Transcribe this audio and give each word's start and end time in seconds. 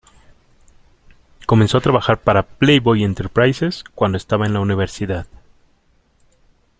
Comenzó 1.45 1.77
a 1.77 1.81
trabajar 1.81 2.17
para 2.19 2.41
Playboy 2.41 3.03
Enterprises 3.03 3.83
cuando 3.93 4.17
estaba 4.17 4.47
en 4.47 4.53
la 4.55 4.59
universidad. 4.59 5.27